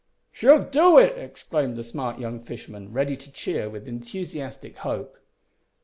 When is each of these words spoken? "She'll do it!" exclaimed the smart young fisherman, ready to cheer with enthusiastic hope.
"She'll 0.31 0.63
do 0.63 0.97
it!" 0.97 1.15
exclaimed 1.15 1.75
the 1.77 1.83
smart 1.83 2.17
young 2.17 2.39
fisherman, 2.41 2.91
ready 2.91 3.15
to 3.17 3.31
cheer 3.31 3.69
with 3.69 3.87
enthusiastic 3.87 4.77
hope. 4.77 5.15